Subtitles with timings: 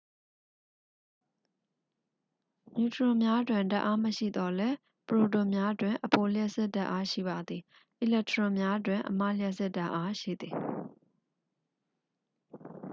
[2.75, 4.77] နျူထရွန်များတွင် ဓာတ်အားမရှိသော်လည်း
[5.07, 7.61] ပရိုတွန်များတွင် အဖိုလျှပ်စစ်ဓာတ်အား ရှိပါသည်
[7.99, 10.53] အီလက်ထရွန်များတွင် အမလျှပ်စစ်ဓာတ်အား ရှိသည်